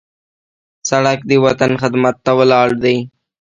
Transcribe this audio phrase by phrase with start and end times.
[0.89, 2.97] سړک د وطن خدمت ته ولاړ دی.